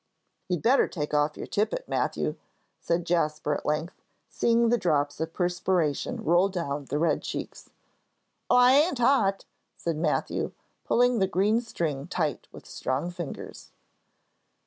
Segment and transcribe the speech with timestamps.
[0.49, 2.35] "You'd better take off your tippet, Matthew,"
[2.79, 7.69] said Jasper at length, seeing the drops of perspiration roll down the red cheeks.
[8.49, 9.45] "Oh, I ain't hot,"
[9.77, 10.53] said Matthew,
[10.85, 13.69] pulling the green string tight with strong fingers.